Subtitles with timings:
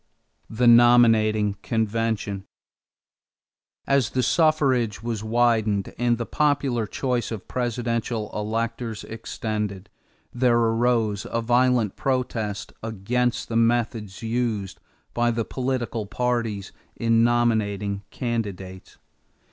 [0.49, 2.45] =The Nominating Convention.=
[3.85, 9.91] As the suffrage was widened and the popular choice of presidential electors extended,
[10.33, 14.79] there arose a violent protest against the methods used
[15.13, 18.97] by the political parties in nominating candidates.